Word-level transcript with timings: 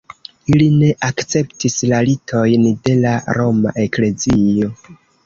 Ili 0.51 0.67
ne 0.77 0.87
akceptis 1.07 1.75
la 1.91 1.99
ritojn 2.07 2.63
de 2.89 2.97
la 3.05 3.13
Roma 3.39 3.75
eklezio. 3.85 4.73